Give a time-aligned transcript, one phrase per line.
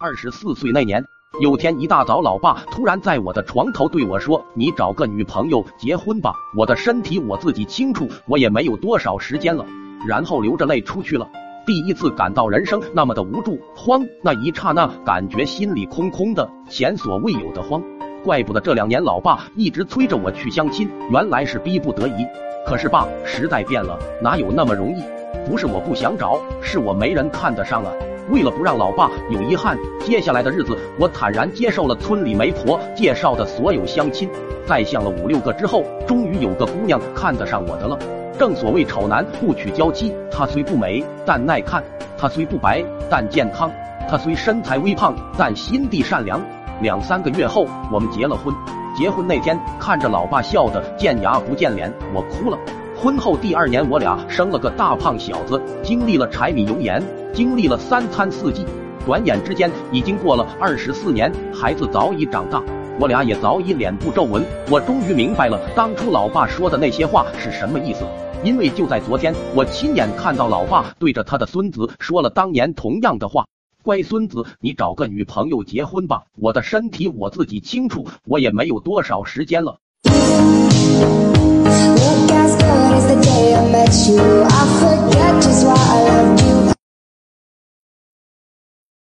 [0.00, 1.04] 二十四岁那年，
[1.40, 9.66] 有天一大早，老爸突然在我的床头对我说：“你找个女朋友结婚吧，我的身体我自己清楚，我也没有多少时间了。”
[10.06, 11.28] 然后流着泪出去了。
[11.66, 17.82] 第一次感到人生那么的无助、慌，那一刹那感觉心里空空的，前所未有的慌。
[18.22, 22.24] 怪不得这两年老爸一直催着我去相亲，原来是逼不得已。
[22.64, 25.02] 可是爸，时代变了，哪有那么容易？
[25.44, 27.90] 不是我不想找，是我没人看得上啊。
[28.30, 34.28] 为了不让老爸有遗憾，接下来的日子我坦然接受了村里媒婆介绍的所有相亲，
[34.66, 37.98] 再相了五六个之后，终于有个姑娘看得上我的了。
[38.38, 41.82] 正所谓丑男不娶娇妻，她虽不美但耐看，
[42.16, 43.70] 她虽不白但健康，
[44.08, 46.40] 她虽身材微胖但心地善良。
[46.80, 48.54] 两三个月后，我们结了婚。
[48.96, 52.58] 结婚那天，看着老爸笑得见牙不见脸，我哭了。
[53.00, 57.00] 婚后第二年，我俩生了个大胖小子，经历了柴米油盐，
[57.32, 58.64] 经历了三餐四季，
[59.06, 62.60] 转眼之间已经过了二十四年，孩子早已长大，
[62.98, 64.44] 我俩也早已脸部皱纹。
[64.68, 68.04] 我终于明白了当初老爸说的那些话是什么意思，
[68.42, 73.46] 因为就在昨天，我亲眼看到老爸对着他的孙子说了当年同样的话
[73.84, 79.78] ：“乖孙子，你找个女朋友结婚吧，我的身体我自己清楚，我也没有多少时间了。”